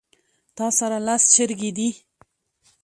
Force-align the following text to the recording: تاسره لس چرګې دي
تاسره 0.57 0.97
لس 1.07 1.23
چرګې 1.33 1.71
دي 1.77 1.89